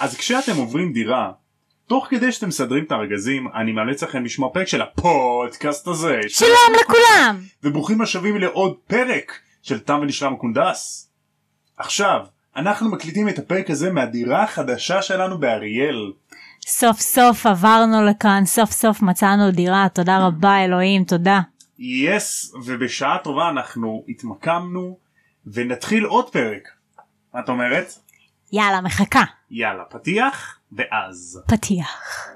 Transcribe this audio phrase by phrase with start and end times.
[0.00, 1.32] אז כשאתם עוברים דירה,
[1.86, 6.20] תוך כדי שאתם מסדרים את הארגזים, אני מאלץ לכם לשמוע פרק של הפודקאסט הזה.
[6.28, 7.42] שלום לכולם!
[7.62, 11.10] וברוכים השבים לעוד פרק של תם ונשלם הקונדס.
[11.76, 12.20] עכשיו,
[12.56, 16.12] אנחנו מקליטים את הפרק הזה מהדירה החדשה שלנו באריאל.
[16.66, 21.40] סוף סוף עברנו לכאן, סוף סוף מצאנו דירה, תודה רבה אלוהים, תודה.
[21.78, 24.98] יס, yes, ובשעה טובה אנחנו התמקמנו
[25.46, 26.68] ונתחיל עוד פרק.
[27.34, 28.05] מה את אומרת?
[28.52, 29.24] יאללה, מחכה.
[29.50, 31.42] יאללה, פתיח ואז.
[31.46, 32.28] פתיח.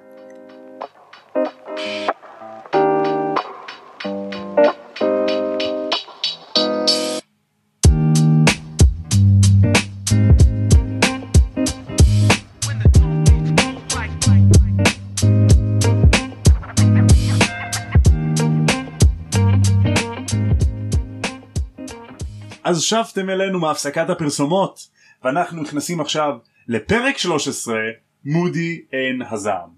[22.65, 24.88] אז שבתם אלינו מהפסקת הפרסומות
[25.24, 26.33] ואנחנו נכנסים עכשיו
[26.69, 27.77] לפרק 13
[28.24, 29.69] מודי עין הזעם.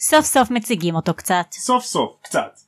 [0.00, 1.46] סוף סוף מציגים אותו קצת.
[1.52, 2.58] סוף סוף קצת.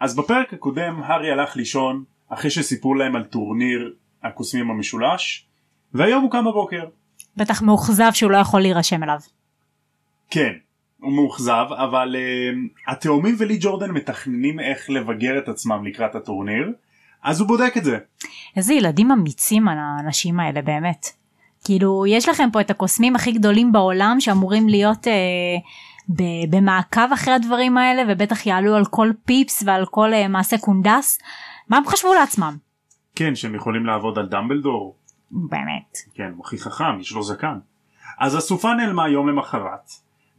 [0.00, 5.46] אז בפרק הקודם הארי הלך לישון אחרי שסיפרו להם על טורניר הקוסמים המשולש
[5.94, 6.84] והיום הוא קם בבוקר.
[7.36, 9.18] בטח מאוכזב שהוא לא יכול להירשם אליו.
[10.30, 10.52] כן
[11.00, 16.72] הוא מאוכזב אבל uh, התאומים ולי ג'ורדן מתכננים איך לבגר את עצמם לקראת הטורניר
[17.22, 17.98] אז הוא בודק את זה.
[18.56, 21.06] איזה ילדים אמיצים האנשים האלה באמת.
[21.66, 25.12] כאילו יש לכם פה את הקוסמים הכי גדולים בעולם שאמורים להיות אה,
[26.08, 31.18] ב- במעקב אחרי הדברים האלה ובטח יעלו על כל פיפס ועל כל אה, מעשה קונדס.
[31.68, 32.56] מה הם חשבו לעצמם?
[33.16, 34.96] כן שהם יכולים לעבוד על דמבלדור.
[35.30, 35.98] באמת.
[36.14, 37.58] כן הוא הכי חכם יש לו זקן.
[38.18, 39.90] אז הסופה נעלמה יום למחרת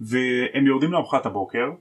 [0.02, 1.72] והם יורדים לארוחת הבוקר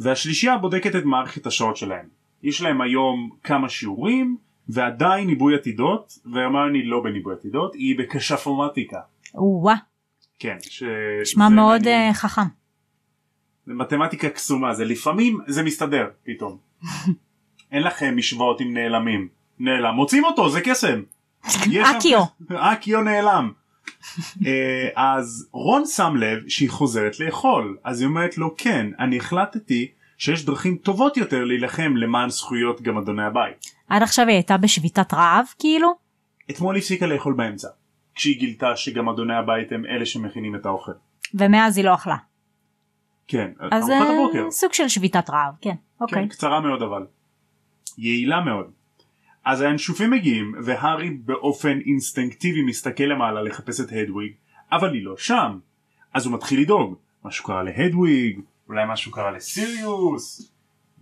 [0.00, 2.06] והשלישייה בודקת את מערכת השעות שלהם.
[2.42, 4.36] יש להם היום כמה שיעורים
[4.68, 9.00] ועדיין עיבוי עתידות והרמיוני לא בניבוי עתידות היא בכשפומטיקה.
[9.34, 9.74] או-אה.
[10.38, 10.56] כן.
[10.60, 10.82] ש...
[11.22, 12.12] נשמע מאוד מעניין.
[12.12, 12.42] uh, חכם.
[13.66, 16.56] זה מתמטיקה קסומה זה לפעמים זה מסתדר פתאום.
[17.72, 19.28] אין לכם משוואות עם נעלמים.
[19.58, 21.02] נעלם מוצאים אותו זה קסם.
[21.96, 22.24] אקיו.
[22.54, 23.52] אקיו נעלם.
[24.46, 29.90] אה, אז רון שם לב שהיא חוזרת לאכול אז היא אומרת לו כן אני החלטתי
[30.18, 33.66] שיש דרכים טובות יותר להילחם למען זכויות גם אדוני הבית.
[33.88, 35.94] עד עכשיו היא הייתה בשביתת רעב כאילו?
[36.50, 37.68] אתמול הפסיקה לאכול באמצע
[38.14, 40.92] כשהיא גילתה שגם אדוני הבית הם אלה שמכינים את האוכל.
[41.34, 42.16] ומאז היא לא אכלה.
[43.28, 44.50] כן, אז ארוחת אה, הבוקר.
[44.50, 45.74] סוג של שביתת רעב, כן.
[46.00, 46.22] אוקיי.
[46.22, 47.06] כן, קצרה מאוד אבל.
[47.98, 48.70] יעילה מאוד.
[49.44, 54.32] אז הינשופים מגיעים והארי באופן אינסטינקטיבי מסתכל למעלה לחפש את הדוויג
[54.72, 55.58] אבל היא לא שם.
[56.14, 56.94] אז הוא מתחיל לדאוג
[57.24, 60.52] משהו קרה להדוויג אולי משהו קרה לסיריוס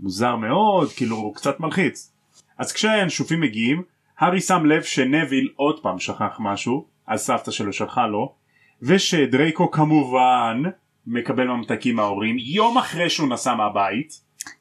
[0.00, 2.12] מוזר מאוד כאילו הוא קצת מלחיץ.
[2.58, 3.82] אז כשהינשופים מגיעים
[4.18, 8.34] הארי שם לב שנביל עוד פעם שכח משהו אז סבתא שלו שלחה לו
[8.82, 10.62] ושדרייקו כמובן
[11.06, 14.20] מקבל ממתקים מההורים יום אחרי שהוא נסע מהבית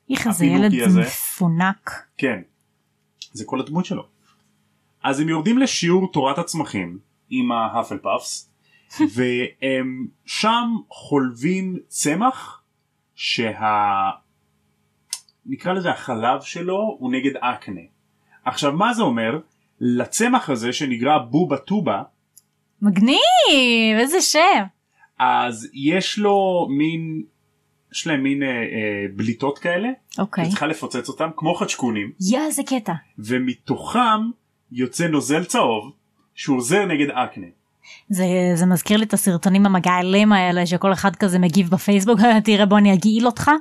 [0.09, 1.01] איך זה ילד הזה.
[1.01, 1.91] מפונק.
[2.17, 2.41] כן.
[3.31, 4.03] זה כל הדמות שלו.
[5.03, 8.51] אז הם יורדים לשיעור תורת הצמחים עם ההאפל פאפס
[9.15, 12.60] והם שם חולבים צמח
[13.21, 14.09] שה...
[15.45, 17.81] נקרא לזה החלב שלו הוא נגד אקנה.
[18.45, 19.39] עכשיו מה זה אומר?
[19.79, 22.03] לצמח הזה שנקרא בובה טובה
[22.81, 24.63] מגניב, איזה שם.
[25.19, 27.23] אז יש לו מין
[27.93, 29.89] יש להם מין אה, אה, בליטות כאלה
[30.19, 30.45] אוקיי.
[30.45, 32.93] שצריכה לפוצץ אותם כמו חדשקונים יא, איזה קטע.
[33.17, 34.29] ומתוכם
[34.71, 35.91] יוצא נוזל צהוב
[36.35, 37.47] שהוא עוזר נגד אקנה.
[38.09, 38.25] זה,
[38.55, 42.93] זה מזכיר לי את הסרטונים המגעילים האלה שכל אחד כזה מגיב בפייסבוק, תראה בוא אני
[42.93, 43.51] אגעיל אותך.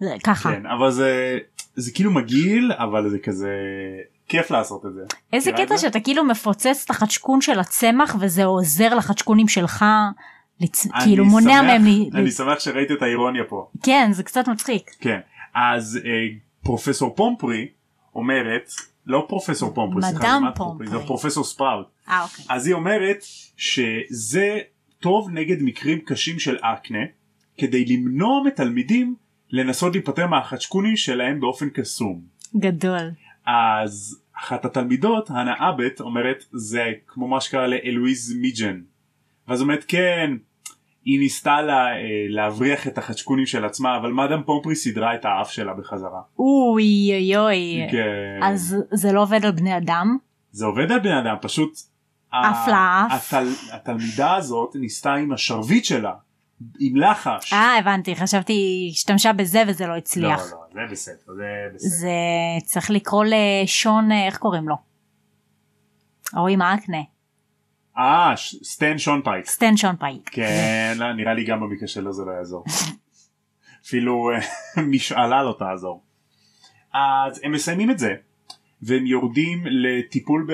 [0.00, 0.52] זה ככה.
[0.52, 1.38] כן אבל זה
[1.76, 3.50] זה כאילו מגעיל אבל זה כזה
[4.28, 5.00] כיף לעשות את זה.
[5.32, 5.78] איזה קטע זה?
[5.78, 9.84] שאתה כאילו מפוצץ את החדשקון של הצמח וזה עוזר לחדשקונים שלך.
[10.60, 10.86] לצ...
[11.02, 12.16] כאילו מונע שמח- מהם ל...
[12.16, 13.68] אני שמח שראית את האירוניה פה.
[13.82, 14.90] כן זה קצת מצחיק.
[15.00, 15.18] כן
[15.54, 16.10] אז אה,
[16.62, 17.66] פרופסור פומפרי
[18.14, 18.70] אומרת
[19.06, 20.86] לא פרופסור פומפרי סליחה, פומפרי.
[20.86, 21.86] זה פרופסור ספראוט.
[22.08, 22.44] אה אוקיי.
[22.48, 23.24] אז היא אומרת
[23.56, 24.58] שזה
[25.00, 27.04] טוב נגד מקרים קשים של אקנה
[27.58, 29.14] כדי למנוע מתלמידים
[29.50, 32.20] לנסות להיפטר מהחדשקונים שלהם באופן קסום.
[32.56, 33.10] גדול.
[33.46, 38.80] אז אחת התלמידות, הנה אבט, אומרת זה כמו מה שקרה לאלואיז מיג'ן.
[39.48, 40.30] ואז אומרת כן,
[41.06, 45.50] היא ניסתה לה, אה, להבריח את החדשקונים של עצמה, אבל מאדם פומפרי סידרה את האף
[45.50, 46.20] שלה בחזרה.
[46.38, 47.88] אוי אוי אוי.
[47.90, 48.42] כן.
[48.42, 50.16] אז זה לא עובד על בני אדם?
[50.50, 51.78] זה עובד על בני אדם, פשוט...
[52.32, 53.32] ה- לאף.
[53.34, 56.12] התל, התלמידה הזאת ניסתה עם השרביט שלה,
[56.80, 57.52] עם לחש.
[57.52, 60.40] אה הבנתי חשבתי השתמשה בזה וזה לא לא, הצליח.
[60.52, 61.44] לא, זה בסדר, זה
[61.74, 61.88] בסדר.
[61.88, 62.10] זה
[62.64, 64.76] צריך לקרוא לשון אה, איך קוראים לו?
[66.48, 66.98] עם האקנה.
[67.98, 69.46] אה, סטן שאנפייק.
[69.46, 70.28] סטן שאנפייק.
[70.32, 72.64] כן, לא, נראה לי גם במקרה שלו זה לא יעזור.
[73.86, 76.02] אפילו אה, משאלה לא תעזור.
[76.92, 78.14] אז הם מסיימים את זה
[78.82, 80.46] והם יורדים לטיפול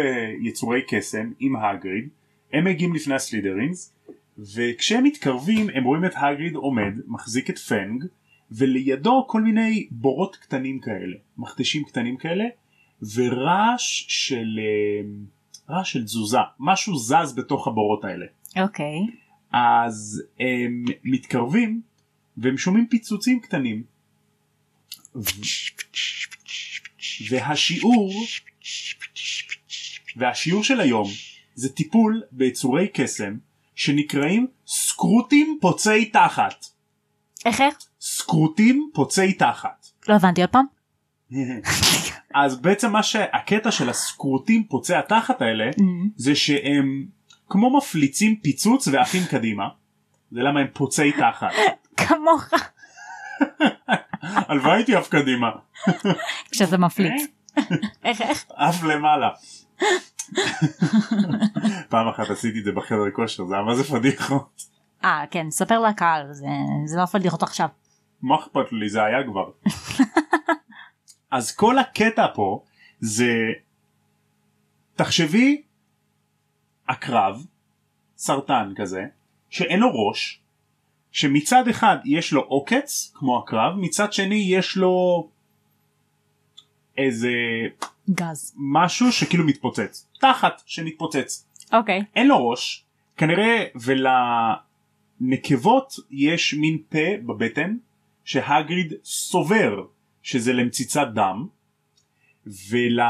[0.42, 2.08] ביצורי קסם עם האגריד
[2.52, 3.94] הם מגיעים לפני הסלית'רינס
[4.38, 8.04] וכשהם מתקרבים הם רואים את האגריד עומד מחזיק את פאנג
[8.50, 12.44] ולידו כל מיני בורות קטנים כאלה מכתשים קטנים כאלה
[13.14, 15.08] ורעש של אה,
[15.70, 18.26] רעש של תזוזה משהו זז בתוך הבורות האלה
[18.56, 18.98] אוקיי.
[19.52, 21.82] אז הם מתקרבים
[22.36, 23.82] והם שומעים פיצוצים קטנים.
[27.30, 28.12] והשיעור
[30.16, 31.08] והשיעור של היום
[31.54, 33.36] זה טיפול ביצורי קסם
[33.74, 36.66] שנקראים סקרוטים פוצעי תחת.
[37.46, 37.74] איך איך?
[38.00, 39.86] סקרוטים פוצעי תחת.
[40.08, 40.66] לא הבנתי עוד פעם.
[42.34, 45.70] אז בעצם מה שהקטע של הסקרוטים פוצעי התחת האלה
[46.16, 47.06] זה שהם
[47.48, 49.68] כמו מפליצים פיצוץ ועפים קדימה.
[50.32, 51.50] זה למה הם פוצעי תחת.
[52.06, 52.44] כמוך.
[54.22, 55.50] הלוואי הייתי עף קדימה.
[56.50, 57.22] כשזה מפליץ.
[58.04, 58.44] איך איך?
[58.56, 59.28] עף למעלה.
[61.88, 64.62] פעם אחת עשיתי את זה בחדר כושר זה היה מה זה פדיחות.
[65.04, 66.46] אה כן ספר לקהל זה
[66.86, 67.68] זה לא פדיחות עכשיו.
[68.22, 69.50] מה אכפת לי זה היה כבר.
[71.32, 72.62] אז כל הקטע פה
[73.00, 73.32] זה
[74.96, 75.62] תחשבי
[76.86, 77.46] עקרב
[78.16, 79.04] סרטן כזה
[79.50, 80.40] שאין לו ראש
[81.12, 85.28] שמצד אחד יש לו עוקץ כמו עקרב מצד שני יש לו
[86.98, 87.32] איזה
[88.10, 88.54] גז.
[88.56, 92.02] משהו שכאילו מתפוצץ תחת שמתפוצץ אוקיי.
[92.16, 92.84] אין לו ראש
[93.16, 93.64] כנראה
[95.20, 97.76] ולנקבות יש מין פה בבטן
[98.24, 99.84] שהגריד סובר
[100.22, 101.46] שזה למציצת דם
[102.70, 103.00] ול...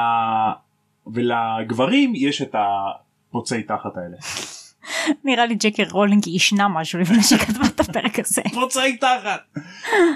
[1.07, 4.17] ולגברים יש את הפוצעי תחת האלה.
[5.25, 8.43] נראה לי ג'קי רולינג ישנה משהו לפני שכתבה את הפרק הזה.
[8.55, 9.41] פוצעי תחת.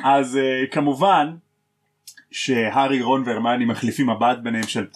[0.04, 1.36] אז uh, כמובן
[2.30, 4.86] שהארי רון והרמני מחליפים מבט ביניהם של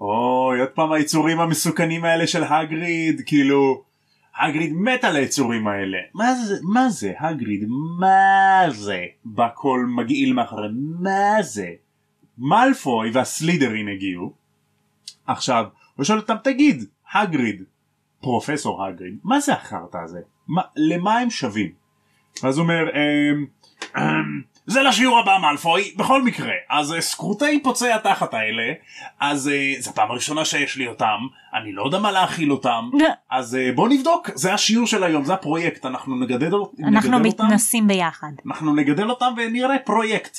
[0.00, 3.82] אוי עוד פעם היצורים המסוכנים האלה של הגריד כאילו
[4.36, 5.98] הגריד מת על היצורים האלה.
[6.14, 7.12] מה זה מה זה?
[7.18, 7.64] הגריד
[8.00, 9.04] מה זה?
[9.24, 10.68] בא קול מגעיל מאחורי
[11.00, 11.68] מה זה?
[12.38, 14.32] מאלפוי והסלידרין הגיעו.
[15.26, 15.64] עכשיו
[15.96, 17.62] הוא שואל אותם תגיד הגריד
[18.20, 20.20] פרופסור הגריד מה זה החרטא הזה?
[20.48, 21.72] מה, למה הם שווים?
[22.42, 23.46] אז הוא אומר אמ,
[23.96, 26.52] אמ, זה לשיעור הבא מאלפוי בכל מקרה.
[26.70, 28.72] אז אה, סקרוטי פוצעי התחת האלה.
[29.20, 31.18] אז אה, זו הפעם הראשונה שיש לי אותם.
[31.54, 32.90] אני לא יודע מה להאכיל אותם.
[33.30, 34.30] אז אה, בוא נבדוק.
[34.34, 35.86] זה השיעור של היום זה הפרויקט.
[35.86, 36.52] אנחנו נגדל,
[36.84, 37.44] אנחנו נגדל אותם.
[37.44, 38.30] מתנסים ביחד.
[38.46, 40.38] אנחנו נגדל אותם ונראה פרויקט.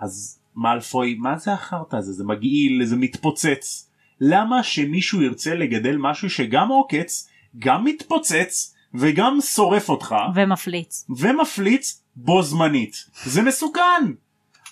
[0.00, 2.12] אז מאלפוי מה זה החרטא הזה?
[2.12, 3.90] זה מגעיל זה מתפוצץ.
[4.20, 7.28] למה שמישהו ירצה לגדל משהו שגם עוקץ
[7.58, 11.06] גם מתפוצץ וגם שורף אותך ומפליץ.
[11.18, 14.12] ומפליץ בו זמנית זה מסוכן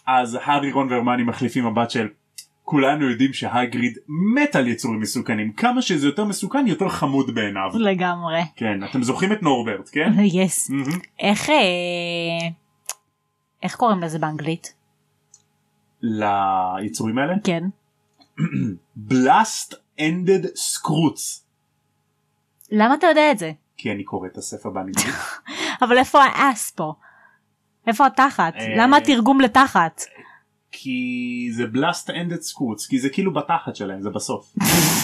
[0.07, 2.09] אז הארי רון והרמני מחליפים מבט של
[2.65, 3.99] כולנו יודעים שהגריד
[4.35, 8.41] מת על יצורים מסוכנים כמה שזה יותר מסוכן יותר חמוד בעיניו לגמרי.
[8.57, 10.13] כן אתם זוכרים את נורברט כן?
[10.39, 10.71] יס.
[10.71, 10.99] מהמם.
[11.19, 12.49] איך אה,
[13.63, 14.75] איך קוראים לזה באנגלית?
[16.03, 17.65] ליצורים האלה כן.
[18.97, 21.45] בלאסט אנדד סקרוץ
[22.71, 23.53] למה אתה יודע את זה?
[23.83, 25.07] כי אני קורא את הספר באנגלית
[25.83, 26.95] אבל איפה האס פה?
[27.87, 28.55] איפה התחת?
[28.57, 30.03] אה, למה התרגום לתחת?
[30.73, 34.55] כי זה בלאסט אנדד סקרוץ כי זה כאילו בתחת שלהם זה בסוף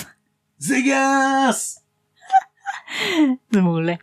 [0.68, 1.87] זה גס
[3.52, 3.95] זה מעולה.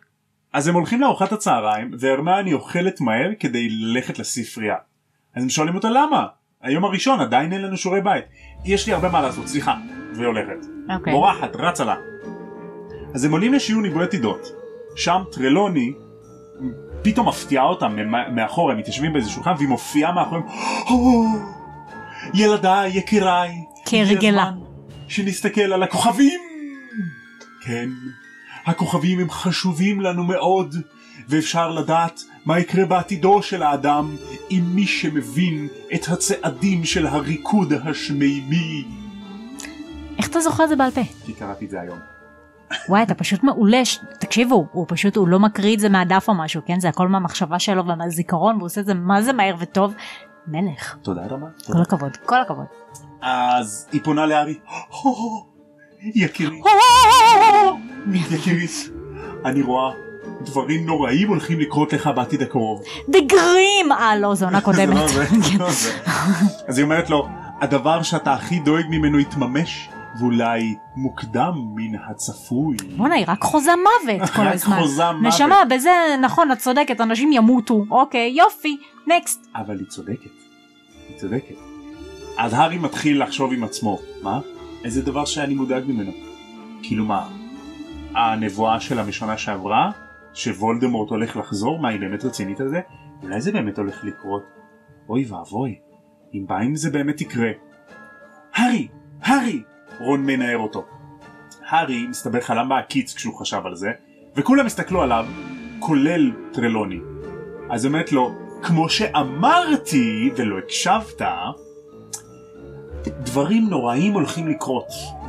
[0.53, 4.75] אז הם הולכים לארוחת הצהריים והרמני אוכלת מהר כדי ללכת לספרייה
[5.35, 6.27] אז הם שואלים אותה למה
[6.61, 8.25] היום הראשון עדיין אין לנו שיעורי בית
[8.65, 9.75] יש לי הרבה מה לעשות סליחה
[10.15, 10.65] והיא הולכת
[10.97, 11.13] אוקיי.
[11.13, 11.95] בורחת רצה לה
[13.13, 14.62] אז הם עולים לשיעור ניבוי עתידות
[14.95, 15.93] שם טרלוני
[17.01, 17.95] פתאום מפתיעה אותם
[18.35, 20.47] מאחור הם מתיישבים באיזה שולחן והיא מופיעה מאחוריהם
[20.89, 21.23] "או,
[22.33, 23.51] ילדיי יקיריי
[23.85, 24.43] כהרגלה.
[24.43, 24.59] הזמן
[25.07, 26.39] שנסתכל על הכוכבים
[27.65, 27.89] כן
[28.65, 30.75] הכוכבים הם חשובים לנו מאוד
[31.29, 34.15] ואפשר לדעת מה יקרה בעתידו של האדם
[34.49, 38.83] עם מי שמבין את הצעדים של הריקוד השמימי
[40.17, 41.01] איך אתה זוכר את זה בעל פה?
[41.25, 42.12] כי קראתי את זה היום
[42.89, 43.81] וואי אתה פשוט מעולה
[44.19, 47.59] תקשיבו הוא פשוט הוא לא מקריא את זה מהדף או משהו כן זה הכל מהמחשבה
[47.59, 49.93] שלו ומהזיכרון והוא עושה את זה מה זה מהר וטוב.
[50.47, 52.65] מלך תודה רבה כל הכבוד כל הכבוד.
[53.21, 55.45] אז היא פונה לארי "הו,
[56.15, 56.61] יקירי
[58.31, 58.67] יקירי
[59.45, 59.91] אני רואה
[60.41, 64.95] דברים נוראים הולכים לקרות לך בעתיד הקרוב דגרים אה לא זו עונה זה קודמת.
[64.95, 65.07] לא
[65.59, 65.67] לא.
[66.67, 67.27] אז היא אומרת לו
[67.61, 69.89] הדבר שאתה הכי דואג ממנו יתממש
[70.19, 72.77] ואולי מוקדם מן הצפוי.
[72.97, 74.79] בואנה היא רק חוזה מוות כל רק הזמן.
[74.79, 75.33] חוזה מוות.
[75.33, 75.91] נשמה בזה
[76.21, 78.77] נכון את צודקת אנשים ימותו אוקיי יופי
[79.07, 79.47] נקסט.
[79.55, 80.29] אבל היא צודקת.
[81.09, 81.55] היא צודקת.
[82.37, 84.39] אז הארי מתחיל לחשוב עם עצמו, מה?
[84.83, 86.11] איזה דבר שאני מודאג ממנו.
[86.83, 87.27] כאילו מה,
[88.15, 89.91] הנבואה שלה משנה שעברה,
[90.33, 92.81] שוולדמורט הולך לחזור, מה היא באמת רצינית על זה?
[93.23, 94.43] אולי זה באמת הולך לקרות.
[95.09, 95.79] אוי ואבוי,
[96.33, 97.49] אם בא אם זה באמת יקרה.
[98.53, 98.87] הארי!
[99.21, 99.63] הארי!
[100.05, 100.85] רון מנער אותו.
[101.69, 103.91] הארי מסתבר חלם בעקיץ כשהוא חשב על זה,
[104.35, 105.25] וכולם הסתכלו עליו,
[105.79, 106.99] כולל טרלוני.
[107.69, 108.31] אז אומרת לו,
[108.63, 111.21] כמו שאמרתי ולא הקשבת,
[113.07, 114.87] דברים נוראים הולכים לקרות,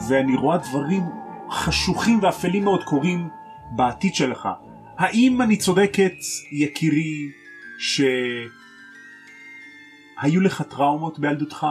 [0.08, 1.02] ואני רואה דברים
[1.50, 3.28] חשוכים ואפלים מאוד קורים
[3.76, 4.48] בעתיד שלך.
[4.98, 6.14] האם אני צודקת,
[6.52, 7.28] יקירי,
[10.18, 11.66] שהיו לך טראומות בילדותך?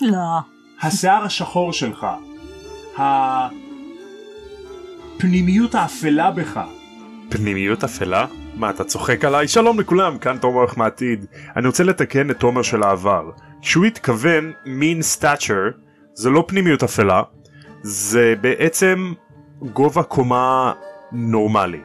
[0.00, 0.38] לא.
[0.80, 2.06] השיער השחור שלך,
[5.16, 6.60] הפנימיות האפלה בך,
[7.28, 8.26] פנימיות אפלה?
[8.54, 9.48] מה אתה צוחק עליי?
[9.48, 11.26] שלום לכולם, כאן תומר אורך מהעתיד.
[11.56, 13.30] אני רוצה לתקן את תומר של העבר.
[13.62, 15.76] כשהוא התכוון mean stature
[16.14, 17.22] זה לא פנימיות אפלה,
[17.82, 19.12] זה בעצם
[19.60, 20.72] גובה קומה
[21.12, 21.80] נורמלי.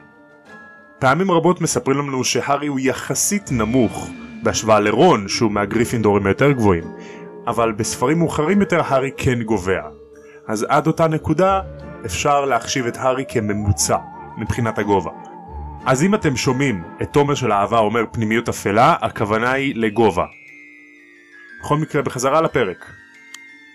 [1.00, 4.10] פעמים רבות מספרים לנו שהארי הוא יחסית נמוך
[4.44, 6.84] בהשוואה לרון שהוא מהגריפינדורים היותר גבוהים,
[7.48, 10.01] אבל בספרים מאוחרים יותר הארי כן גובע.
[10.52, 11.62] אז עד אותה נקודה
[12.06, 13.98] אפשר להחשיב את הארי כממוצע
[14.38, 15.12] מבחינת הגובה.
[15.86, 20.26] אז אם אתם שומעים את תומר של האהבה אומר פנימיות אפלה, הכוונה היא לגובה.
[21.60, 22.92] בכל מקרה, בחזרה לפרק.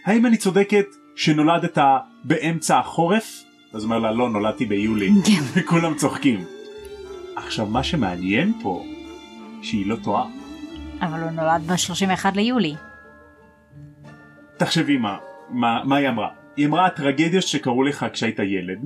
[0.05, 1.79] האם אני צודקת שנולדת
[2.25, 3.43] באמצע החורף?
[3.75, 5.11] אז אומר לה לא נולדתי ביולי
[5.55, 6.45] וכולם צוחקים.
[7.37, 8.85] עכשיו מה שמעניין פה
[9.63, 10.25] שהיא לא טועה.
[11.01, 12.75] אבל הוא נולד ב-31 ליולי.
[14.57, 15.17] תחשבי מה,
[15.51, 16.46] מה, מה היא אמרה.
[16.57, 18.79] היא אמרה הטרגדיות שקרו לך כשהיית ילד.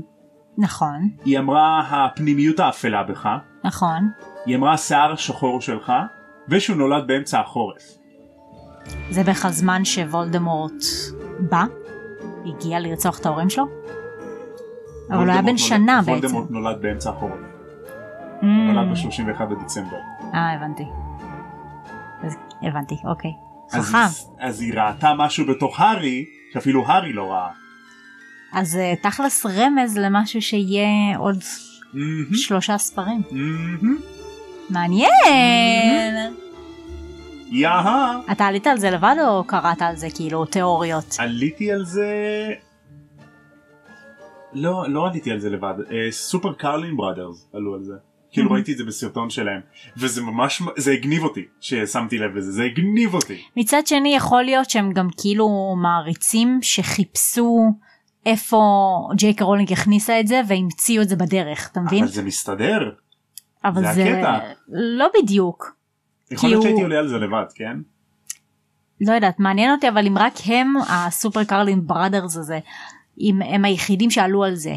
[0.59, 3.29] נכון היא אמרה הפנימיות האפלה בך.
[3.65, 4.11] נכון.
[4.47, 5.93] היא אמרה השיער השחור שלך.
[6.49, 7.83] ושהוא נולד באמצע החורף.
[9.11, 10.85] זה בערך הזמן שוולדמורט
[11.51, 11.65] בא?
[12.47, 13.65] הגיע לרצוח את ההורים שלו?
[15.11, 16.11] אבל הוא היה בן שנה בעצם.
[16.11, 17.39] וולדמורט נולד באמצע החורף.
[18.41, 18.45] Mm.
[18.45, 19.97] נולד ב-31 בדצמבר.
[20.35, 20.85] אה הבנתי.
[22.23, 23.31] אז הבנתי אוקיי.
[23.73, 23.99] אז, חכם.
[24.39, 27.51] אז היא ראתה משהו בתוך הארי שאפילו הארי לא ראה.
[28.53, 31.39] אז אה, תכלס רמז למשהו שיהיה עוד
[31.93, 33.23] מהמם, שלושה ספרים.
[33.31, 33.99] מהמם.
[34.71, 35.11] מעניין.
[37.51, 38.21] יאה.
[38.33, 41.17] אתה עלית על זה לבד או קראת על זה כאילו תיאוריות?
[41.19, 42.07] עליתי על זה...
[44.53, 45.75] לא, לא עליתי על זה לבד.
[46.11, 47.95] סופר קרלין בראדרס עלו על זה.
[48.33, 48.53] כאילו Mhm.
[48.53, 49.61] ראיתי את זה בסרטון שלהם.
[49.97, 53.43] וזה ממש, זה הגניב אותי ששמתי לב לזה, זה הגניב אותי.
[53.57, 57.59] מצד שני יכול להיות שהם גם כאילו מעריצים שחיפשו
[58.27, 58.59] איפה
[59.17, 62.03] ג'ייקה רולינג הכניסה את זה והמציאו את זה בדרך אתה מבין?
[62.05, 62.91] אבל זה מסתדר.
[63.65, 64.39] אבל זה זה הקטע.
[64.69, 65.77] לא בדיוק.
[66.31, 67.77] יכול להיות הוא- שהייתי עולה על זה לבד, כן?
[69.01, 72.59] לא יודעת מעניין אותי אבל אם רק הם הסופר קרלין בראדרס הזה
[73.21, 74.75] אם הם היחידים שעלו על זה.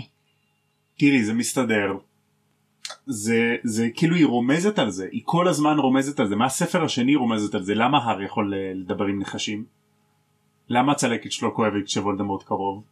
[0.99, 1.93] תראי זה מסתדר.
[3.05, 7.11] זה זה כאילו היא רומזת על זה היא כל הזמן רומזת על זה מהספר השני
[7.11, 9.65] היא רומזת על זה למה הר יכול אה, לדבר עם נחשים?
[10.69, 12.83] למה הצלקת שלו כואבת כשוולדמורט קרוב?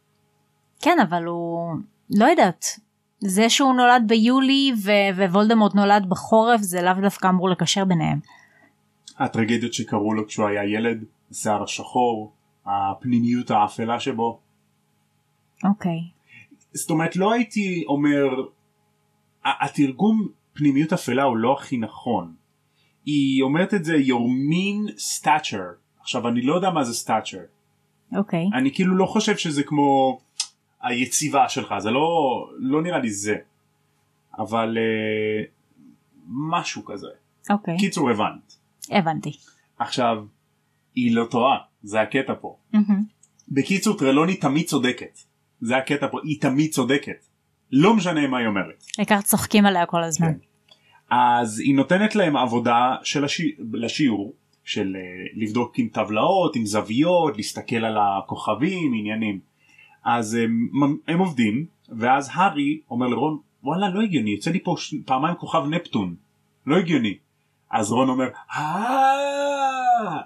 [0.80, 1.74] כן אבל הוא
[2.10, 2.64] לא יודעת
[3.24, 8.18] זה שהוא נולד ביולי ו- ווולדמורט נולד בחורף זה לאו דווקא אמור לקשר ביניהם.
[9.18, 12.32] הטרגדיות שקרו לו כשהוא היה ילד, השיער השחור,
[12.66, 14.40] הפנימיות האפלה שבו.
[15.64, 16.00] אוקיי.
[16.72, 18.28] זאת אומרת לא הייתי אומר
[19.44, 22.34] התרגום פנימיות אפלה הוא לא הכי נכון.
[23.06, 27.52] היא אומרת את זה your mean stature עכשיו אני לא יודע מה זה stature
[28.16, 28.50] אוקיי.
[28.54, 30.20] אני כאילו לא חושב שזה כמו
[30.82, 32.08] היציבה שלך זה לא
[32.58, 33.36] לא נראה לי זה
[34.38, 35.44] אבל אה,
[36.28, 37.08] משהו כזה
[37.50, 37.78] אוקיי.
[37.78, 38.56] קיצור הבנת
[38.90, 39.32] הבנתי.
[39.78, 40.24] עכשיו
[40.94, 43.02] היא לא טועה זה הקטע פה מהמם.
[43.48, 45.18] בקיצור טרלוני תמיד צודקת
[45.60, 47.26] זה הקטע פה היא תמיד צודקת
[47.72, 50.32] לא משנה מה היא אומרת העיקר צוחקים עליה כל הזמן.
[50.32, 50.38] כן.
[51.10, 53.52] אז היא נותנת להם עבודה של השי...
[53.72, 55.02] לשיעור של אה,
[55.34, 59.40] לבדוק עם טבלאות עם זוויות להסתכל על הכוכבים עניינים
[60.04, 60.68] אז הם,
[61.08, 64.94] הם עובדים ואז הארי אומר לרון וואלה לא הגיוני יוצא לי פה ש...
[65.06, 66.14] פעמיים כוכב נפטון
[66.66, 67.14] לא הגיוני
[67.70, 70.20] אז רון אומר "אה,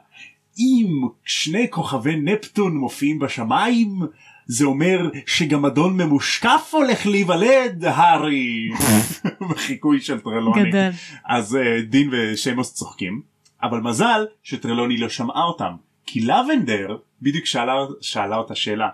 [0.58, 4.00] אם שני כוכבי נפטון מופיעים בשמיים
[4.46, 8.68] זה אומר שגם אדון ממושקף הולך להיוולד הארי
[9.50, 10.80] בחיקוי של טרלוני גדול.
[11.24, 13.20] אז אה, דין ושמוס צוחקים
[13.62, 15.72] אבל מזל שטרלוני לא שמעה אותם
[16.06, 18.88] כי לבנדר בדיוק שאלה, שאלה אותה שאלה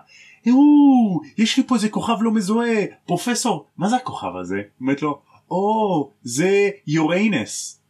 [0.47, 4.61] או, יש לי פה איזה כוכב לא מזוהה, פרופסור, מה זה הכוכב הזה?
[4.81, 7.81] אומרת לו, או, זה יוריינס.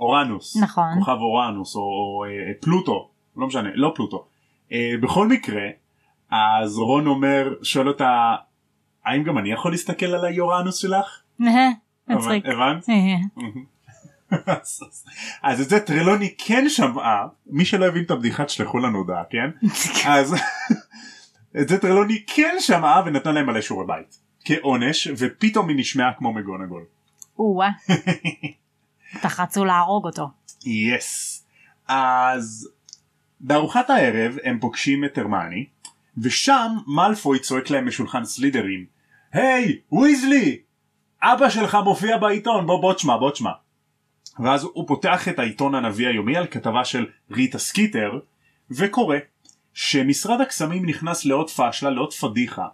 [0.00, 0.56] אורנוס.
[0.56, 0.84] נכון.
[0.98, 4.24] כוכב אורנוס או, או אה, פלוטו, לא משנה, לא פלוטו.
[4.72, 5.62] אה, בכל מקרה,
[6.30, 8.34] אז רון אומר, שואל אותה,
[9.04, 11.20] האם גם אני יכול להסתכל על היורנוס שלך?
[12.08, 12.44] מצחיק.
[12.46, 12.86] הבנת?
[15.42, 19.50] אז- את זה טרלוני כן שמעה, מי שלא הבין את הבדיחה תשלחו לנו הודעה, כן?
[20.12, 20.34] אז
[21.60, 24.18] את זה טרלוני כן שמעה ונתנה להם מלא שיעורי בית.
[24.44, 26.84] כעונש, ופתאום היא נשמעה כמו מגונגול.
[27.38, 27.70] או-אה.
[29.14, 30.28] בטח רצו להרוג אותו.
[30.66, 31.44] yes.
[31.88, 32.68] אז
[33.40, 35.66] בארוחת הערב הם פוגשים את הרמני,
[36.18, 38.86] ושם מאלפוי צועק להם משולחן סלית'רין,
[39.32, 40.58] היי, ויזלי!
[41.22, 43.50] אבא שלך מופיע בעיתון, בוא בוא תשמע, בוא תשמע.
[44.38, 48.18] ואז הוא פותח את העיתון הנביא היומי על כתבה של ריטה סקיטר,
[48.70, 49.16] וקורא
[49.74, 52.66] שמשרד הקסמים נכנס לעוד פאשלה, לעוד פדיחה,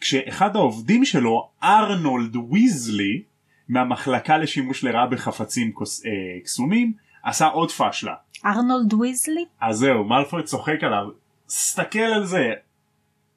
[0.00, 3.22] כשאחד העובדים שלו, ארנולד ויזלי,
[3.68, 6.10] מהמחלקה לשימוש לרעה בחפצים קוס- אה,
[6.44, 8.14] קסומים, עשה עוד פאשלה.
[8.44, 9.44] ארנולד ויזלי?
[9.60, 11.06] אז זהו, מאלפוי צוחק עליו,
[11.48, 12.52] סתכל על זה,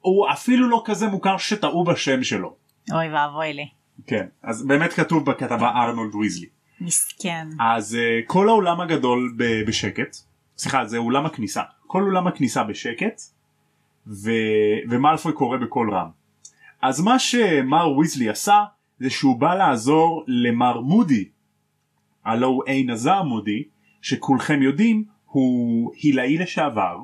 [0.00, 2.56] הוא אפילו לא כזה מוכר שטעו בשם שלו.
[2.92, 3.68] אוי ואבוי לי.
[4.06, 6.46] כן, אז באמת כתוב בכתבה ארנולד ויזלי.
[6.80, 7.48] מסכן.
[7.60, 10.16] אז uh, כל האולם הגדול ב- בשקט,
[10.56, 13.20] סליחה זה אולם הכניסה, כל אולם הכניסה בשקט
[14.06, 14.30] ו...
[14.90, 16.08] ומאלפוי קורא בקול רם.
[16.82, 18.64] אז מה שמר ויזלי עשה
[18.98, 21.28] זה שהוא בא לעזור למר מודי,
[22.24, 23.64] הלו הוא עין הזעם מודי,
[24.02, 26.98] שכולכם יודעים הוא הילאי לשעבר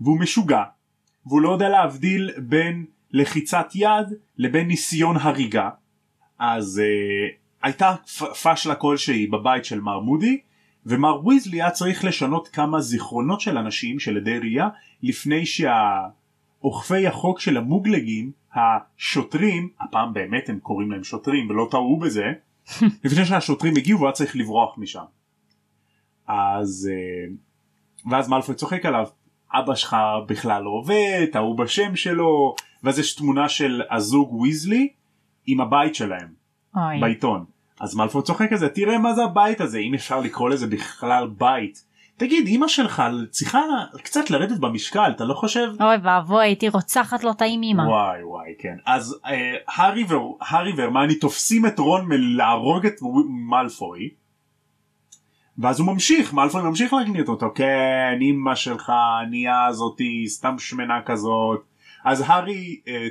[0.00, 0.62] והוא משוגע
[1.28, 4.06] והוא לא יודע להבדיל בין לחיצת יד
[4.38, 5.70] לבין ניסיון הריגה
[6.38, 7.94] אז uh, הייתה
[8.42, 10.40] פשלה כלשהי בבית של מר מודי
[10.86, 14.68] ומר ויזלי היה צריך לשנות כמה זיכרונות של אנשים של עדי ראייה
[15.02, 22.32] לפני שהאוכפי החוק של המוגלגים השוטרים הפעם באמת הם קוראים להם שוטרים ולא טעו בזה
[23.04, 25.04] לפני שהשוטרים הגיעו הוא היה צריך לברוח משם.
[26.26, 27.34] אז אה,
[28.10, 29.06] ואז מאלפוי צוחק עליו
[29.52, 34.88] אבא שלך בכלל לא עובד טעו בשם שלו ואז יש תמונה של הזוג ויזלי
[35.46, 36.28] עם הבית שלהם
[36.76, 37.00] אוי.
[37.00, 37.44] בעיתון.
[37.80, 41.28] אז מאלפוי צוחק על זה תראה מה זה הבית הזה אם אפשר לקרוא לזה בכלל
[41.38, 41.88] בית.
[42.16, 43.60] תגיד אמא שלך צריכה
[44.02, 45.72] קצת לרדת במשקל אתה לא חושב?
[45.80, 47.82] אוי ואבוי הייתי רוצחת לו את האם אמא.
[47.82, 52.94] וואי וואי כן אז אה, הארי, והרמני תופסים את רון מלהרוג את
[53.50, 54.10] מאלפוי
[55.58, 57.52] ואז הוא ממשיך מאלפוי ממשיך להגנית אותו.
[57.54, 58.92] כן אמא שלך
[59.26, 61.60] ענייה זאתי סתם שמנה כזאת.
[62.04, 63.06] אז הארי אה,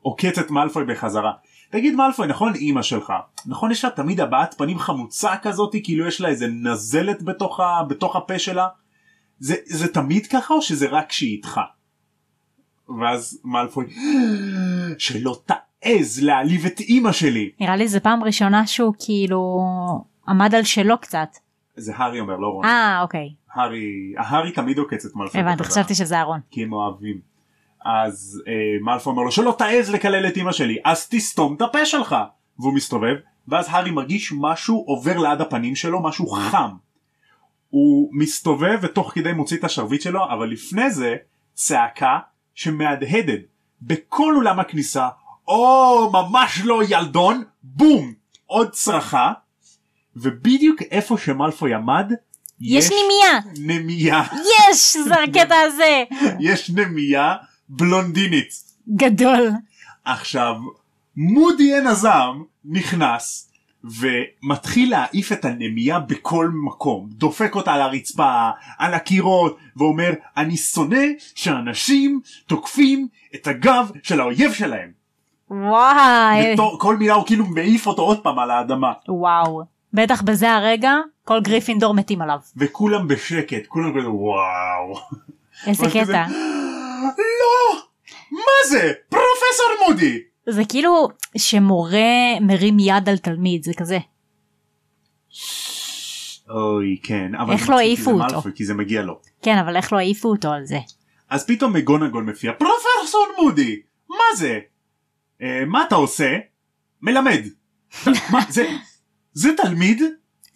[0.00, 1.32] עוקץ את מאלפוי בחזרה.
[1.70, 3.12] תגיד מאלפוי נכון אמא שלך?
[3.46, 7.82] נכון יש לה תמיד הבעת פנים חמוצה כזאת כאילו יש לה איזה נזלת בתוך, ה...
[7.88, 8.68] בתוך הפה שלה?
[9.38, 11.60] זה, זה תמיד ככה או שזה רק כשהיא איתך?
[13.00, 13.86] ואז מאלפוי
[14.98, 17.50] שלא תעז להעליב את אימא שלי.
[17.60, 19.64] נראה לי זה פעם ראשונה שהוא כאילו
[20.28, 21.28] עמד על שלו קצת.
[21.76, 22.64] זה הארי אומר לא רון.
[22.64, 23.34] אה אוקיי.
[23.54, 26.40] הארי הארי תמיד עוקץ את מאלפוי הבנתי חשבתי שזה אהרון.
[26.50, 27.20] כי הם אוהבים.
[27.84, 31.86] אז אה, מאלפוי אומר לו שלא תעז לקלל את אימא שלי אז תסתום את הפה
[31.86, 32.16] שלך.
[32.58, 33.14] והוא מסתובב
[33.48, 36.70] ואז הארי מרגיש משהו עובר ליד הפנים שלו משהו חם.
[37.70, 41.16] הוא מסתובב ותוך כדי מוציא את השרביט שלו אבל לפני זה
[41.54, 42.18] צעקה
[42.54, 43.40] שמהדהדת.
[43.82, 45.08] בכל אולם הכניסה
[45.48, 47.42] או ממש לא ילדון.
[47.62, 48.12] בום!
[48.46, 49.32] עוד צרחה
[50.16, 52.12] ובדיוק איפה שמלפוי עמד
[52.60, 54.22] יש נמייה נמייה
[54.70, 56.04] יש זה הקטע הזה.
[56.50, 57.34] יש נמייה
[57.68, 58.54] בלונדינית.
[58.96, 59.50] גדול.
[60.04, 60.54] עכשיו
[61.16, 63.50] מודי עין הזעם נכנס
[63.84, 67.08] ומתחיל להעיף את הנמייה בכל מקום.
[67.10, 74.52] דופק אותה על הרצפה על הקירות ואומר אני שונא שאנשים תוקפים את הגב של האויב
[74.52, 74.90] שלהם.
[75.50, 76.52] וואי.
[76.52, 78.92] בתור, כל מילה הוא כאילו מעיף אותו עוד פעם על האדמה.
[79.08, 82.38] וואו בטח בזה הרגע כל גריפינדור מתים עליו.
[82.56, 85.00] וכולם בשקט כולם כזה וואו.
[85.66, 86.26] איזה קטע.
[87.16, 87.80] לא!
[88.30, 88.92] מה זה?
[89.08, 90.18] פרופסור מודי!
[90.46, 93.98] זה כאילו שמורה מרים יד על תלמיד זה כזה.
[96.50, 98.34] אוי כן אבל איך לא העיפו אותו?
[98.34, 99.20] מאלפוי, כי זה מגיע לו.
[99.42, 100.78] כן אבל איך לא העיפו אותו על זה?
[101.30, 103.80] אז פתאום מגונגול מופיע פרופסור מודי!
[104.08, 104.58] מה זה?
[105.42, 106.36] אה, מה אתה עושה?
[107.02, 107.40] מלמד.
[108.32, 108.68] מה זה
[109.34, 110.02] זה תלמיד?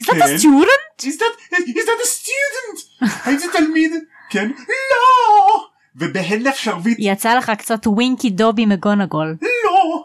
[0.02, 0.22] Is that כן.
[0.22, 1.02] a student?
[1.02, 3.02] is that is that a student?
[3.24, 3.92] האם זה תלמיד?
[4.30, 4.50] כן.
[4.68, 5.66] לא!
[5.96, 9.36] ובהינף שרביט יצא לך קצת ווינקי דובי מגונגול.
[9.64, 10.04] לא!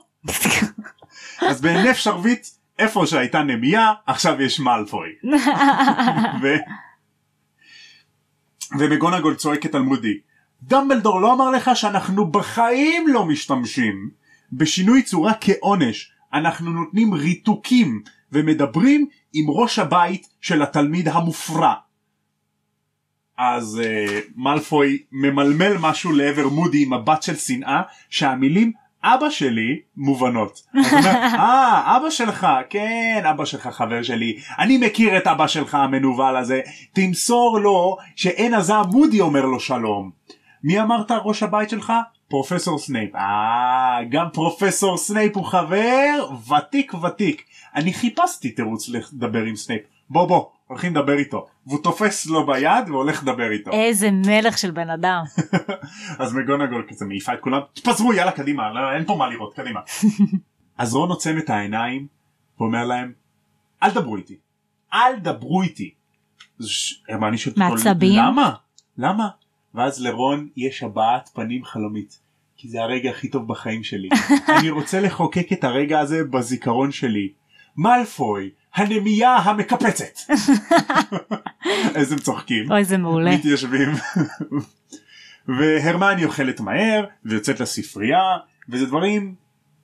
[1.41, 2.47] אז בהינף שרביט
[2.79, 5.07] איפה שהייתה נמייה עכשיו יש מאלפוי.
[6.41, 6.55] ו...
[8.79, 10.17] ומגונגול צועקת על מודי
[10.67, 14.09] דמבלדור לא אמר לך שאנחנו בחיים לא משתמשים?
[14.53, 18.01] בשינוי צורה כעונש אנחנו נותנים ריתוקים
[18.33, 21.73] ומדברים עם ראש הבית של התלמיד המופרע.
[23.37, 28.71] אז uh, מאלפוי ממלמל משהו לעבר מודי עם מבט של שנאה שהמילים
[29.03, 30.61] אבא שלי מובנות.
[30.75, 36.61] אה אבא שלך כן אבא שלך חבר שלי אני מכיר את אבא שלך המנוול הזה
[36.93, 40.11] תמסור לו שאין הזעם מודי אומר לו שלום.
[40.63, 41.93] מי אמרת ראש הבית שלך?
[42.33, 43.15] פרופסור סנייפ.
[43.15, 47.43] אה גם פרופסור סנייפ הוא חבר ותיק ותיק.
[47.75, 49.81] אני חיפשתי תירוץ לדבר עם סנייפ.
[50.09, 51.47] בוא בוא הולכים לדבר איתו.
[51.67, 53.71] והוא תופס לו ביד והולך לדבר איתו.
[53.71, 55.23] איזה מלך של בן אדם.
[56.19, 59.79] אז מקגונגל כזה מעיפה את כולם תפזרו יאללה קדימה לא, אין פה מה לראות קדימה.
[60.77, 62.07] אז רון עוצם את העיניים
[62.59, 63.13] ואומר להם
[63.83, 64.37] אל דברו איתי
[64.93, 65.93] אל דברו איתי.
[67.09, 68.19] הרמני אותו, מעצבים?
[68.19, 68.53] למה?
[68.97, 69.29] למה?
[69.73, 72.22] ואז לרון יש הבעת פנים חלומית.
[72.57, 74.09] כי זה הרגע הכי טוב בחיים שלי.
[74.59, 77.29] אני רוצה לחוקק את הרגע הזה בזיכרון שלי.
[77.77, 80.33] מאלפוי, הנמייה המקפצת.
[81.95, 82.71] איזה הם צוחקים.
[82.71, 83.35] אוי זה מעולה.
[83.35, 83.89] מתיישבים.
[85.57, 88.37] והרמני אוכלת מהר ויוצאת לספרייה
[88.69, 89.35] וזה דברים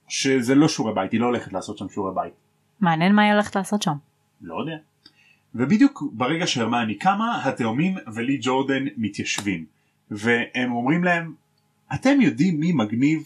[0.08, 2.34] שזה לא שיעורי בית היא לא הולכת לעשות שם שיעורי בית.
[2.80, 3.94] מעניין מה היא הולכת לעשות שם.
[4.42, 4.78] לא יודע.
[5.56, 9.66] ובדיוק ברגע שהרמני קמה התאומים ולי ג'ורדן מתיישבים
[10.12, 11.34] והם אומרים להם
[11.94, 13.24] אתם יודעים מי מגניב?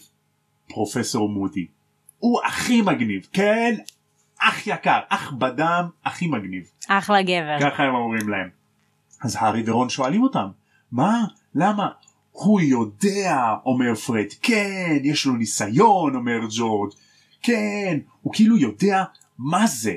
[0.68, 1.66] פרופסור מודי.
[2.18, 3.74] הוא הכי מגניב כן
[4.38, 6.64] אח יקר אח בדם הכי מגניב.
[6.88, 7.58] אחלה גבר.
[7.60, 8.48] ככה הם אומרים להם.
[9.20, 10.48] אז הארי ורון שואלים אותם,
[10.92, 11.24] מה?
[11.54, 11.88] למה?
[12.30, 16.90] הוא יודע, אומר פרד, כן, יש לו ניסיון, אומר ג'ורג',
[17.42, 19.04] כן, הוא כאילו יודע
[19.38, 19.96] מה זה.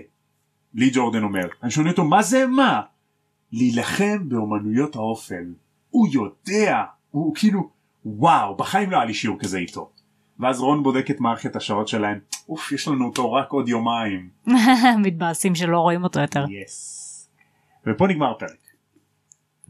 [0.73, 2.82] לי ג'ורדן אומר, אני שואל אותו, מה זה מה?
[3.51, 5.53] להילחם באומנויות האופל.
[5.89, 7.69] הוא יודע, הוא כאילו,
[8.15, 9.89] וואו, בחיים לא היה לי שיעור כזה איתו.
[10.39, 14.30] ואז רון בודק את מערכת השעות שלהם, אוף, יש לנו אותו רק עוד יומיים.
[15.06, 16.46] מתבאסים שלא רואים אותו יותר.
[16.63, 17.30] yes.
[17.88, 18.58] ופה נגמר הפרק.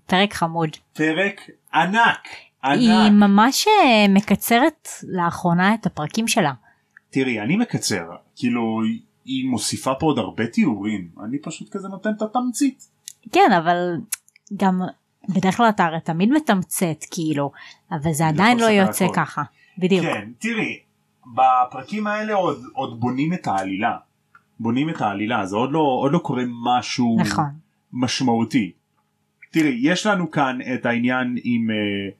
[0.05, 0.69] פרק חמוד.
[0.93, 1.41] פרק
[1.73, 2.27] ענק.
[2.63, 3.11] היא ענק.
[3.11, 6.53] ממש אה, מקצרת לאחרונה את הפרקים שלה.
[7.09, 8.03] תראי, אני מקצר.
[8.35, 11.07] כאילו, היא- היא מוסיפה פה עוד הרבה תיאורים.
[11.25, 12.87] אני פשוט כזה נותן את התמצית.
[13.31, 13.97] כן אבל
[14.57, 14.81] גם
[15.29, 17.51] בדרך כלל אתה הרי תמיד מתמצת כאילו
[17.91, 19.13] אבל זה עדיין לא לספר יוצא הכל.
[19.13, 19.43] ככה.
[19.77, 20.05] בדיוק.
[20.05, 20.79] כן, תראי,
[21.35, 23.97] בפרקים האלה עוד, עוד בונים את העלילה.
[24.59, 27.45] בונים את העלילה, זה עוד לא, עוד לא קורה משהו נכון.
[27.93, 28.71] משמעותי.
[29.51, 32.13] תראי, יש לנו כאן את העניין עם uh,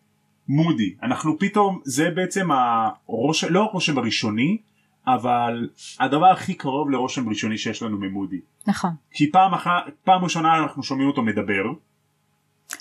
[0.48, 0.96] מודי.
[1.04, 4.58] אנחנו פתאום, זה בעצם הרושם, לא הרושם הראשוני,
[5.08, 8.40] אבל הדבר הכי קרוב לרושם ראשוני שיש לנו ממודי.
[8.68, 8.92] נכון.
[9.12, 9.72] כי פעם אחת,
[10.04, 11.64] פעם ראשונה אנחנו שומעים אותו מדבר,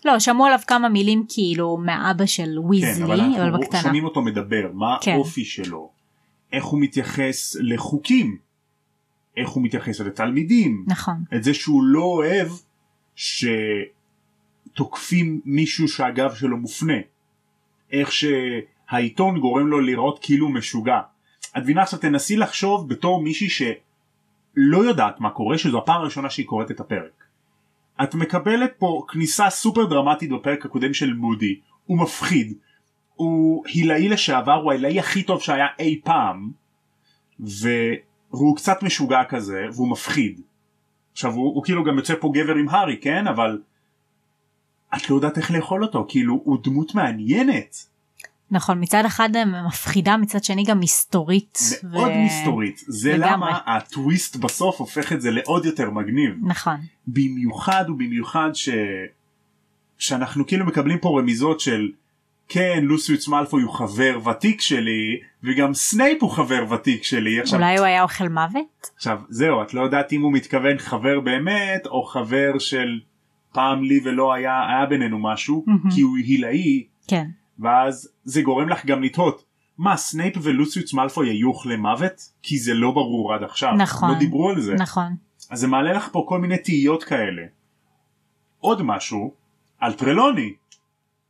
[0.05, 3.83] לא שמעו עליו כמה מילים כאילו מאבא של כן, ויזלי אבל אבל אנחנו בקטנה.
[3.83, 5.13] שומעים אותו מדבר, מה כן.
[5.13, 5.91] האופי שלו,
[6.53, 8.37] איך הוא מתייחס לחוקים,
[9.37, 11.25] איך הוא מתייחס לתלמידים, נכון.
[11.35, 12.49] את זה שהוא לא אוהב
[14.73, 16.99] שתוקפים מישהו שהגב שלו מופנה,
[17.93, 21.01] איך שהעיתון גורם לו לראות כאילו משוגע.
[21.57, 26.47] את מבינה עכשיו תנסי לחשוב בתור מישהי שלא יודעת מה קורה שזו הפעם הראשונה שהיא
[26.47, 27.26] קוראת את הפרק.
[28.03, 32.55] את מקבלת פה כניסה סופר דרמטית בפרק הקודם של מודי, הוא מפחיד,
[33.15, 36.51] הוא הילאי לשעבר, הוא ההילאי הכי טוב שהיה אי פעם,
[37.41, 40.41] והוא קצת משוגע כזה, והוא מפחיד.
[41.13, 43.27] עכשיו הוא, הוא כאילו גם יוצא פה גבר עם הארי, כן?
[43.27, 43.63] אבל
[44.97, 47.87] את לא יודעת איך לאכול אותו, כאילו הוא דמות מעניינת,
[48.51, 49.31] נכון מצד אחד
[49.67, 51.59] מפחידה מצד שני גם מסתורית.
[51.83, 52.85] מאוד ו- מסתורית.
[52.87, 53.33] זה לגמרי.
[53.33, 56.35] למה הטוויסט בסוף הופך את זה לעוד יותר מגניב.
[56.43, 56.77] נכון.
[57.07, 58.69] במיוחד ובמיוחד ש...
[59.99, 61.89] שאנחנו כאילו מקבלים פה רמיזות של
[62.49, 67.79] כן לוסיוס מאלפוי הוא חבר ותיק שלי וגם סנייפ הוא חבר ותיק שלי עכשיו, אולי
[67.79, 68.91] הוא היה אוכל מוות?
[68.97, 73.01] עכשיו זהו את לא יודעת אם הוא מתכוון חבר באמת או חבר של
[73.53, 75.91] פעם לי ולא היה היה בינינו משהו מהמם.
[75.95, 77.27] כי הוא הילאי כן.
[77.59, 79.45] ואז זה גורם לך גם לתהות
[79.79, 84.11] מה סנייפ ולוסיוס מאלפוי היו אוכלי מוות כי זה לא ברור עד עכשיו נכון.
[84.11, 85.17] לא דיברו על זה נכון.
[85.51, 87.43] אז זה מעלה לך פה כל מיני תהיות כאלה.
[88.59, 89.35] עוד משהו
[89.79, 90.53] על טרלוני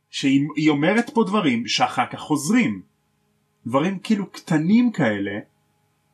[0.09, 2.81] שהיא היא אומרת פה דברים שאחר כך חוזרים
[3.67, 5.39] דברים כאילו קטנים כאלה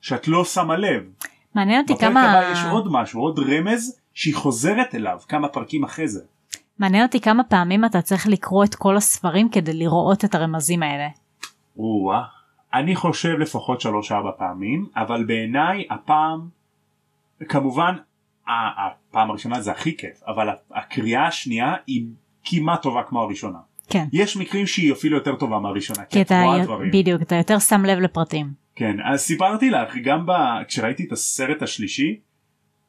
[0.01, 1.03] שאת לא שמה לב.
[1.55, 5.83] מעניין אותי בפרק כמה הבא יש עוד משהו עוד רמז שהיא חוזרת אליו כמה פרקים
[5.83, 6.21] אחרי זה.
[6.79, 11.07] מעניין אותי כמה פעמים אתה צריך לקרוא את כל הספרים כדי לראות את הרמזים האלה.
[11.77, 12.21] או-אה.
[12.73, 16.39] אני חושב לפחות שלוש ארבע פעמים אבל בעיניי הפעם
[17.49, 17.95] כמובן
[18.47, 22.05] הפעם הראשונה זה הכי כיף אבל הקריאה השנייה היא
[22.43, 23.59] כמעט טובה כמו הראשונה.
[23.89, 24.05] כן.
[24.13, 26.91] יש מקרים שהיא אפילו יותר טובה מהראשונה, כי את אתה, רואה דברים.
[26.91, 28.53] בדיוק, אתה יותר שם לב לפרטים.
[28.75, 30.31] כן, אז סיפרתי לך, גם ב...
[30.67, 32.19] כשראיתי את הסרט השלישי,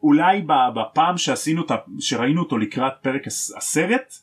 [0.04, 0.42] אולי
[0.74, 1.74] בפעם שעשינו את ה...
[2.00, 4.14] שראינו אותו לקראת פרק הס- הסרט,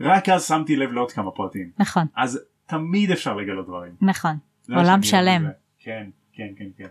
[0.00, 1.70] רק אז שמתי לב לעוד כמה פרטים.
[1.78, 3.92] נכון, אז תמיד אפשר לגלות דברים.
[4.00, 4.36] נכון.
[4.74, 5.46] עולם שלם.
[5.78, 6.88] כן, כן, כן, כן.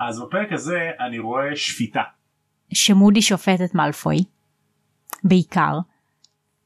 [0.00, 2.02] אז בפרק הזה אני רואה שפיטה.
[2.72, 4.16] שמודי שופט את מאלפוי,
[5.24, 5.78] בעיקר,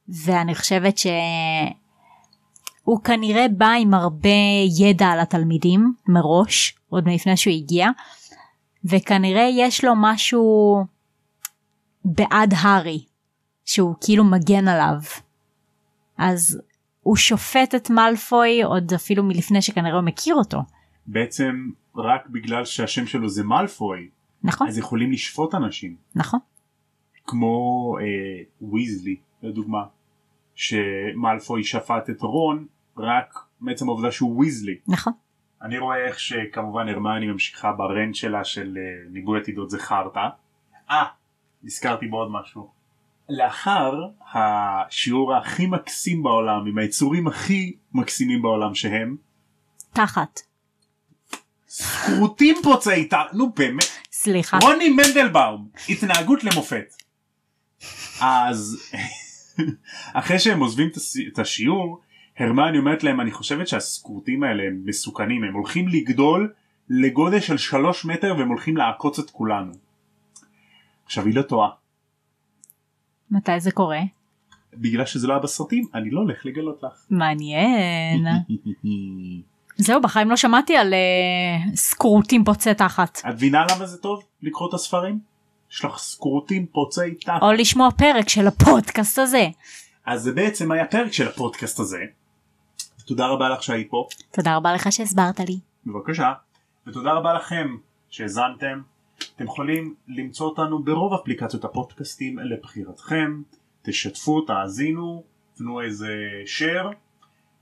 [0.09, 1.11] ואני חושבת שהוא
[3.05, 4.29] כנראה בא עם הרבה
[4.81, 7.89] ידע על התלמידים מראש, עוד מלפני שהוא הגיע,
[8.85, 10.85] וכנראה יש לו משהו
[12.05, 13.05] בעד הארי,
[13.65, 15.01] שהוא כאילו מגן עליו.
[16.19, 16.61] אז
[17.03, 20.59] הוא שופט את מאלפוי עוד אפילו מלפני שכנראה הוא מכיר אותו,
[21.07, 24.09] בעצם רק בגלל שהשם שלו זה מאלפוי,
[24.43, 24.69] נכון?
[24.69, 25.97] אז יכולים לשפוט אנשים.
[26.15, 26.41] נכון.
[27.27, 29.85] כמו אה, ויזלי לדוגמה
[30.55, 32.67] שמאלפוי שפט את רון
[32.97, 34.79] רק מעצם העובדה שהוא ויזלי.
[34.87, 35.13] נכון.
[35.65, 40.29] אני רואה איך שכמובן הרמני ממשיכה ברנט שלה של אה, ניבוי עתידות זה חרטא.
[40.91, 41.05] אה,
[41.63, 42.71] נזכרתי בעוד משהו.
[43.29, 43.93] לאחר
[44.33, 49.17] השיעור הכי מקסים בעולם עם היצורים הכי מקסימים בעולם שהם
[49.93, 50.41] תחת.
[52.07, 54.59] כרותים פוצעי תא, נו באמת, סליחה.
[54.63, 56.95] רוני מנדלבאום, התנהגות למופת.
[58.21, 58.93] אז
[60.13, 60.89] אחרי שהם עוזבים
[61.33, 62.01] את השיעור,
[62.39, 66.53] הרמני אומרת להם אני חושבת שהסקורטים האלה הם מסוכנים, הם הולכים לגדול
[66.89, 69.73] לגודל של שלוש מטר והם הולכים לעקוץ את כולנו.
[71.07, 71.69] עכשיו היא לא טועה,
[73.31, 74.01] מתי זה קורה?
[74.75, 77.07] בגלל שזה לא היה בסרטים אני לא הולך לגלות לך.
[77.11, 78.27] מעניין.
[79.77, 83.19] זהו, בחיים לא שמעתי על uh, סקרוטים פוצי תחת.
[83.19, 85.19] את מבינה למה זה טוב לקרוא את הספרים?
[85.73, 87.43] יש לך סקורטים פוצעי תחת.
[87.43, 89.47] או לשמוע פרק של הפודקאסט הזה.
[90.07, 92.05] אז זה בעצם היה פרק של הפודקאסט הזה.
[93.05, 94.07] תודה רבה לך שהיית פה.
[94.31, 95.59] תודה רבה לך שהסברת לי.
[95.87, 96.33] בבקשה.
[96.87, 97.77] ותודה רבה לכם
[98.11, 98.81] שהאזנתם.
[99.37, 103.43] אתם יכולים למצוא אותנו ברוב אפליקציות הפודקאסטים לבחירתכם.
[103.83, 106.15] תשתפו, תאזינו, תנו איזה
[106.59, 106.95] share.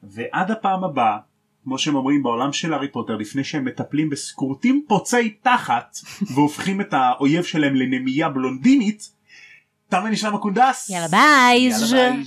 [0.02, 1.18] ועד הפעם הבאה,
[1.64, 5.96] כמו שהם אומרים בעולם של הארי פוטר, לפני שהם מטפלים בסקרוטים פוצעי תחת
[6.34, 9.12] והופכים את האויב שלהם לנמייה בלונדינית,
[9.88, 10.90] תם ונשלם הקונדס.
[10.90, 11.58] יאללה ביי.
[11.58, 12.24] יאללה ביי.